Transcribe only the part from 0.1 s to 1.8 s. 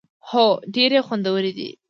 هو، ډیری خوندورې دي